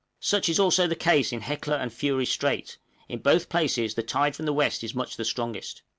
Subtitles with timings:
[0.19, 4.35] Such is also the case in Hecla and Fury Strait; in both places the tide
[4.35, 5.83] from the west is much the strongest.